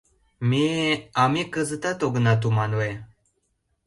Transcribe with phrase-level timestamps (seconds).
[0.49, 0.67] —Ме...
[1.21, 2.91] а ме кызытат огына туманле...